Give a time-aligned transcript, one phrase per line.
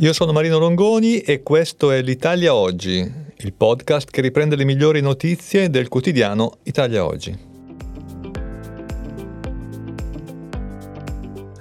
[0.00, 3.06] Io sono Marino Longoni e questo è l'Italia Oggi,
[3.36, 7.38] il podcast che riprende le migliori notizie del quotidiano Italia Oggi.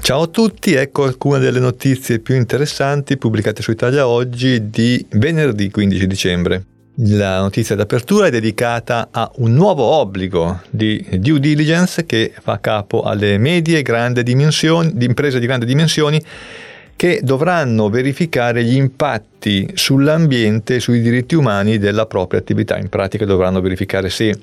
[0.00, 5.70] Ciao a tutti, ecco alcune delle notizie più interessanti pubblicate su Italia Oggi di venerdì
[5.70, 6.64] 15 dicembre.
[6.96, 13.02] La notizia d'apertura è dedicata a un nuovo obbligo di due diligence che fa capo
[13.02, 16.20] alle medie e grandi dimensioni, di imprese di grandi dimensioni
[16.96, 22.78] che dovranno verificare gli impatti sull'ambiente e sui diritti umani della propria attività.
[22.78, 24.38] In pratica dovranno verificare se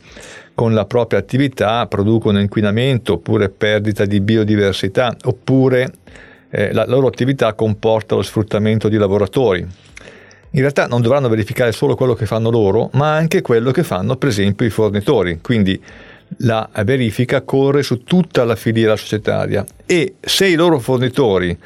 [0.53, 5.91] con la propria attività producono inquinamento oppure perdita di biodiversità oppure
[6.49, 9.65] eh, la loro attività comporta lo sfruttamento di lavoratori.
[10.53, 14.17] In realtà non dovranno verificare solo quello che fanno loro, ma anche quello che fanno
[14.17, 15.39] per esempio i fornitori.
[15.41, 15.81] Quindi
[16.39, 21.57] la verifica corre su tutta la filiera societaria e se i loro fornitori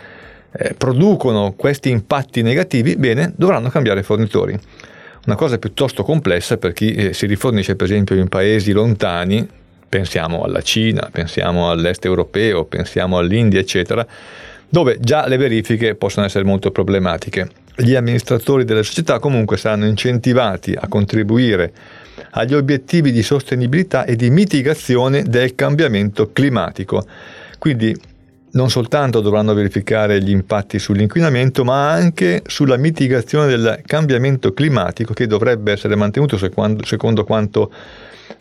[0.58, 4.58] eh, producono questi impatti negativi, bene, dovranno cambiare fornitori.
[5.26, 9.48] Una cosa piuttosto complessa per chi eh, si rifornisce per esempio in paesi lontani,
[9.88, 14.06] pensiamo alla Cina, pensiamo all'est europeo, pensiamo all'India, eccetera,
[14.70, 17.50] dove già le verifiche possono essere molto problematiche.
[17.78, 21.74] Gli amministratori delle società comunque saranno incentivati a contribuire
[22.32, 27.06] agli obiettivi di sostenibilità e di mitigazione del cambiamento climatico.
[27.58, 27.96] Quindi
[28.56, 35.28] non soltanto dovranno verificare gli impatti sull'inquinamento, ma anche sulla mitigazione del cambiamento climatico che
[35.28, 37.72] dovrebbe essere mantenuto secondo quanto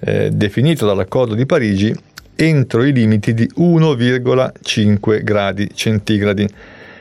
[0.00, 1.94] eh, definito dall'accordo di Parigi
[2.36, 6.48] entro i limiti di 1,5 gradi centigradi,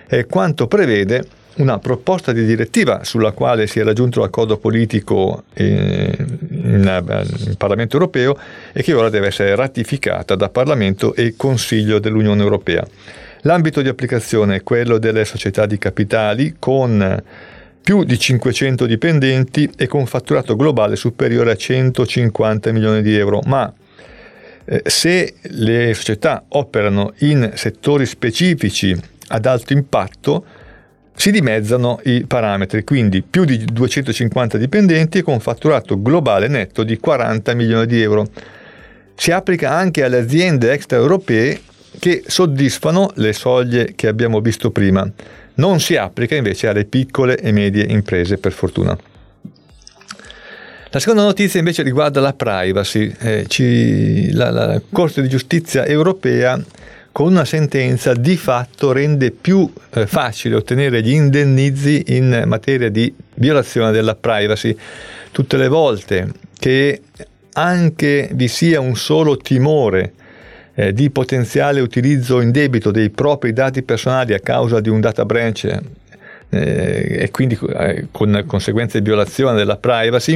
[0.08, 1.26] è quanto prevede
[1.56, 6.14] una proposta di direttiva sulla quale si è raggiunto l'accordo politico in,
[6.50, 7.04] in,
[7.48, 8.38] in, Parlamento europeo
[8.72, 12.86] e che ora deve essere ratificata da Parlamento e Consiglio dell'Unione Europea.
[13.42, 17.22] L'ambito di applicazione è quello delle società di capitali con
[17.84, 23.72] più di 500 dipendenti e con fatturato globale superiore a 150 milioni di euro, ma
[24.66, 28.98] eh, se le società operano in settori specifici
[29.28, 30.46] ad alto impatto,
[31.16, 37.54] si dimezzano i parametri, quindi più di 250 dipendenti con fatturato globale netto di 40
[37.54, 38.28] milioni di euro.
[39.16, 41.62] Si applica anche alle aziende extraeuropee
[42.00, 45.10] che soddisfano le soglie che abbiamo visto prima.
[45.56, 48.98] Non si applica invece alle piccole e medie imprese, per fortuna.
[50.90, 53.14] La seconda notizia invece riguarda la privacy.
[53.20, 56.60] Eh, ci, la, la Corte di giustizia europea
[57.14, 63.14] con una sentenza di fatto rende più eh, facile ottenere gli indennizi in materia di
[63.36, 64.76] violazione della privacy.
[65.32, 67.02] Tutte le volte che
[67.54, 70.14] anche vi sia un solo timore
[70.74, 75.66] eh, di potenziale utilizzo indebito dei propri dati personali a causa di un data branch
[76.50, 80.36] eh, e quindi eh, con conseguenze di violazione della privacy,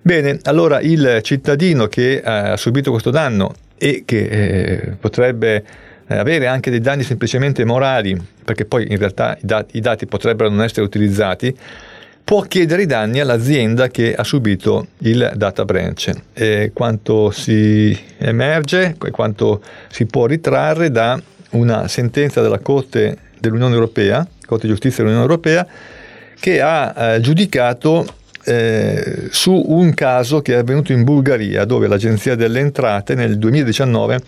[0.00, 5.64] bene, allora il cittadino che eh, ha subito questo danno e che eh, potrebbe
[6.08, 10.06] eh, avere anche dei danni semplicemente morali, perché poi in realtà i dati, i dati
[10.06, 11.54] potrebbero non essere utilizzati,
[12.24, 16.12] può chiedere i danni all'azienda che ha subito il data branch.
[16.34, 21.20] E quanto si emerge, quanto si può ritrarre da
[21.50, 25.66] una sentenza della Corte dell'Unione Europea, Corte di Giustizia dell'Unione Europea,
[26.38, 28.06] che ha eh, giudicato
[28.44, 34.20] eh, su un caso che è avvenuto in Bulgaria, dove l'Agenzia delle Entrate nel 2019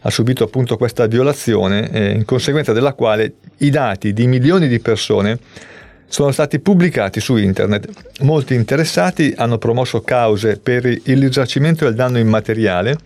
[0.00, 4.78] ha subito appunto questa violazione, eh, in conseguenza della quale i dati di milioni di
[4.78, 5.38] persone
[6.08, 7.88] sono stati pubblicati su internet.
[8.20, 12.96] Molti interessati hanno promosso cause per il risarcimento del danno immateriale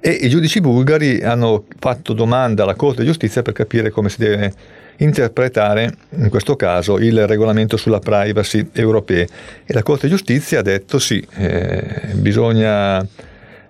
[0.00, 4.18] e i giudici bulgari hanno fatto domanda alla Corte di Giustizia per capire come si
[4.18, 4.52] deve
[4.98, 9.26] interpretare in questo caso il regolamento sulla privacy europeo
[9.64, 13.06] e la Corte di Giustizia ha detto sì, eh, bisogna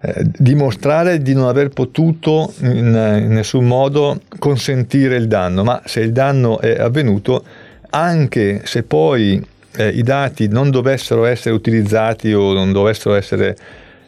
[0.05, 6.01] eh, dimostrare di non aver potuto in, in nessun modo consentire il danno, ma se
[6.01, 7.45] il danno è avvenuto,
[7.91, 9.41] anche se poi
[9.77, 13.57] eh, i dati non dovessero essere utilizzati o non dovessero essere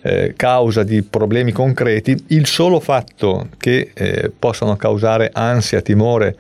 [0.03, 6.37] eh, causa di problemi concreti, il solo fatto che eh, possano causare ansia, timore,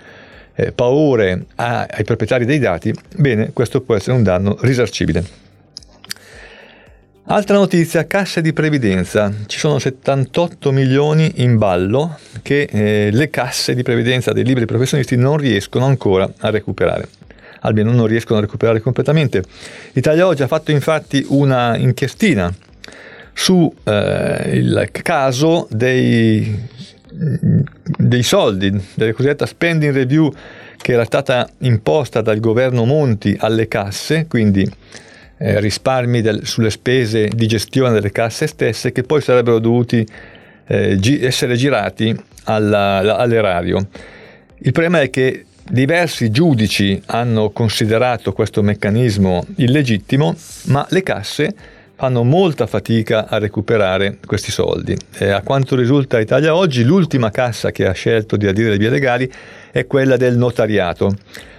[0.57, 5.44] eh, paure a, ai proprietari dei dati, bene, questo può essere un danno risarcibile.
[7.27, 9.33] Altra notizia, casse di previdenza.
[9.47, 15.17] Ci sono 78 milioni in ballo che eh, le casse di previdenza dei liberi professionisti
[15.17, 17.09] non riescono ancora a recuperare.
[17.61, 19.43] Almeno non riescono a recuperare completamente.
[19.95, 22.53] Italia Oggi ha fatto infatti una inchiestina
[23.33, 26.73] su eh, il caso dei
[27.97, 30.31] dei soldi, della cosiddetta spending review
[30.77, 34.69] che era stata imposta dal governo Monti alle casse, quindi
[35.39, 40.07] eh, risparmi del, sulle spese di gestione delle casse stesse che poi sarebbero dovuti
[40.67, 43.89] eh, gi- essere girati alla, all'erario.
[44.59, 50.35] Il problema è che diversi giudici hanno considerato questo meccanismo illegittimo,
[50.65, 51.55] ma le casse
[51.97, 54.97] fanno molta fatica a recuperare questi soldi.
[55.19, 58.91] E a quanto risulta Italia Oggi, l'ultima cassa che ha scelto di adire le vie
[58.91, 59.31] legali
[59.71, 61.17] è quella del notariato.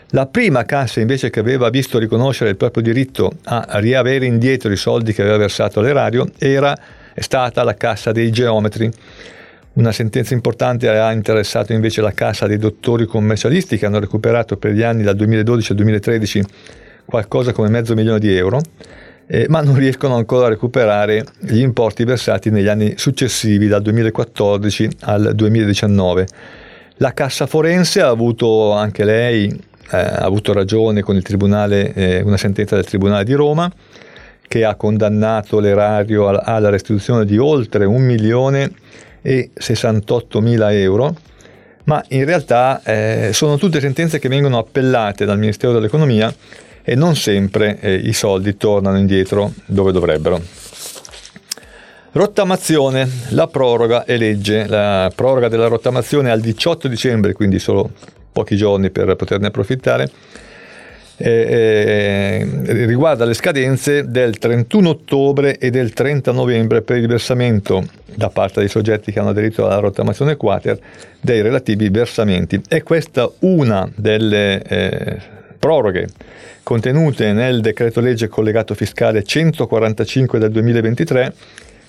[0.10, 4.78] La prima cassa invece che aveva visto riconoscere il proprio diritto a riavere indietro i
[4.78, 6.78] soldi che aveva versato all'erario era
[7.13, 8.92] è stata la cassa dei geometri.
[9.74, 14.72] Una sentenza importante ha interessato invece la cassa dei dottori commercialisti che hanno recuperato per
[14.72, 16.44] gli anni dal 2012 al 2013
[17.06, 18.62] qualcosa come mezzo milione di euro,
[19.28, 24.90] eh, ma non riescono ancora a recuperare gli importi versati negli anni successivi dal 2014
[25.02, 26.28] al 2019.
[26.98, 32.76] La cassa forense ha avuto anche lei eh, ha avuto ragione con eh, una sentenza
[32.76, 33.72] del Tribunale di Roma
[34.48, 38.72] che ha condannato l'erario alla restituzione di oltre un milione
[39.22, 41.16] e 68 mila euro,
[41.86, 46.34] ma in realtà eh, sono tutte sentenze che vengono appellate dal Ministero dell'Economia
[46.84, 50.40] e non sempre eh, i soldi tornano indietro dove dovrebbero.
[52.12, 54.68] Rottamazione, la proroga e legge.
[54.68, 57.92] La proroga della rottamazione al 18 dicembre, quindi solo
[58.36, 60.12] pochi giorni per poterne approfittare,
[61.16, 67.82] eh, eh, riguarda le scadenze del 31 ottobre e del 30 novembre per il versamento
[68.14, 70.78] da parte dei soggetti che hanno aderito alla rottamazione quater
[71.22, 72.62] dei relativi versamenti.
[72.68, 75.18] È questa una delle eh,
[75.58, 76.10] proroghe
[76.62, 81.34] contenute nel decreto legge collegato fiscale 145 del 2023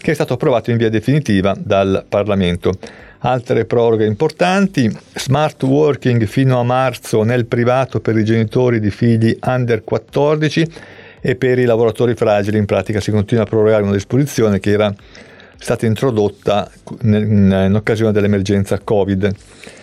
[0.06, 2.74] che è stato approvato in via definitiva dal Parlamento.
[3.18, 9.36] Altre proroghe importanti, smart working fino a marzo nel privato per i genitori di figli
[9.44, 10.64] under 14
[11.20, 12.56] e per i lavoratori fragili.
[12.56, 14.94] In pratica si continua a prorogare una disposizione che era
[15.58, 16.70] stata introdotta
[17.02, 19.34] in, occasione dell'emergenza Covid.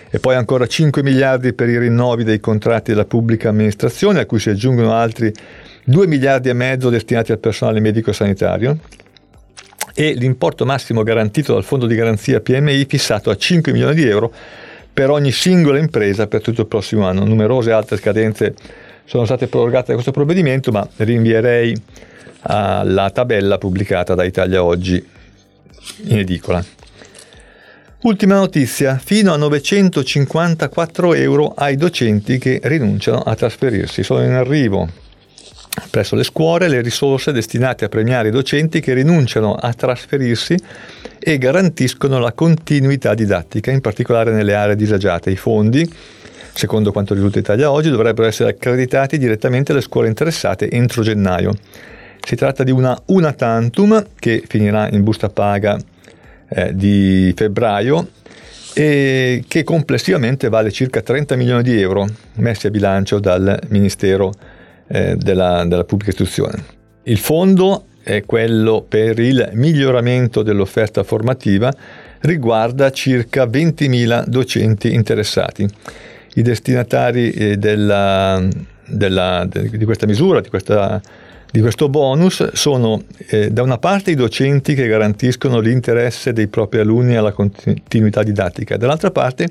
[0.09, 4.39] E poi ancora 5 miliardi per i rinnovi dei contratti della pubblica amministrazione, a cui
[4.39, 5.33] si aggiungono altri
[5.83, 8.77] 2 miliardi e mezzo destinati al personale medico-sanitario,
[9.93, 14.31] e l'importo massimo garantito dal fondo di garanzia PMI fissato a 5 milioni di euro
[14.93, 17.25] per ogni singola impresa per tutto il prossimo anno.
[17.25, 18.53] Numerose altre scadenze
[19.05, 21.75] sono state prorogate da questo provvedimento, ma rinvierei
[22.41, 25.03] alla tabella pubblicata da Italia Oggi
[26.05, 26.63] in edicola.
[28.01, 34.03] Ultima notizia, fino a 954 euro ai docenti che rinunciano a trasferirsi.
[34.03, 34.89] Sono in arrivo
[35.89, 40.55] presso le scuole le risorse destinate a premiare i docenti che rinunciano a trasferirsi
[41.19, 45.31] e garantiscono la continuità didattica, in particolare nelle aree disagiate.
[45.31, 45.91] I fondi,
[46.53, 51.53] secondo quanto risulta Italia oggi, dovrebbero essere accreditati direttamente alle scuole interessate entro gennaio.
[52.25, 55.77] Si tratta di una una tantum che finirà in busta paga
[56.49, 58.07] eh, di febbraio
[58.73, 64.31] e che complessivamente vale circa 30 milioni di euro messi a bilancio dal Ministero
[64.87, 66.63] eh, della, della pubblica istruzione.
[67.03, 71.73] Il fondo è quello per il miglioramento dell'offerta formativa,
[72.21, 75.67] riguarda circa 20.000 docenti interessati.
[76.35, 78.45] I destinatari eh, della,
[78.85, 81.01] della, di questa misura, di, questa,
[81.49, 86.79] di questo bonus, sono eh, da una parte i docenti che garantiscono l'interesse dei propri
[86.79, 89.47] alunni alla continuità didattica, dall'altra parte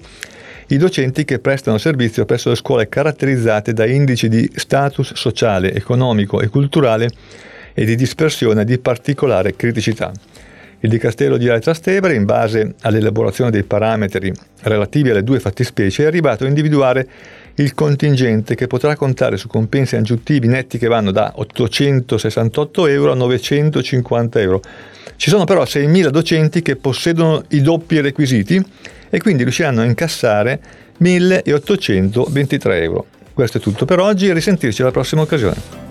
[0.69, 6.41] i docenti che prestano servizio presso le scuole caratterizzate da indici di status sociale, economico
[6.41, 7.11] e culturale
[7.75, 10.13] e di dispersione di particolare criticità.
[10.85, 16.43] Il Dicastero di Trastevere, in base all'elaborazione dei parametri relativi alle due fattispecie, è arrivato
[16.43, 17.09] a individuare
[17.55, 23.15] il contingente che potrà contare su compensi aggiuntivi netti che vanno da 868 euro a
[23.15, 24.61] 950 euro.
[25.15, 28.61] Ci sono però 6.000 docenti che possiedono i doppi requisiti
[29.09, 30.61] e quindi riusciranno a incassare
[30.97, 33.07] 1823 euro.
[33.33, 35.82] Questo è tutto per oggi risentirci alla prossima occasione.